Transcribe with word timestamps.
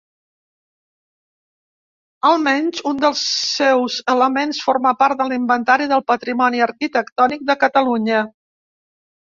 Almenys 2.29 2.81
un 2.93 3.03
dels 3.03 3.21
seus 3.51 3.99
elements 4.15 4.63
forma 4.71 4.95
part 5.05 5.21
de 5.23 5.29
l'Inventari 5.35 5.89
del 5.95 6.05
Patrimoni 6.15 6.67
Arquitectònic 6.71 7.49
de 7.53 7.61
Catalunya. 7.67 8.27